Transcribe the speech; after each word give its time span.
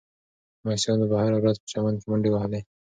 لمسیانو 0.63 1.09
به 1.09 1.15
هره 1.23 1.37
ورځ 1.39 1.55
په 1.61 1.67
چمن 1.71 1.93
کې 1.99 2.05
منډې 2.09 2.29
وهلې. 2.31 2.61